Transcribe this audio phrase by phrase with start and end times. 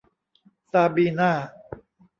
[0.71, 1.31] ซาบีน่า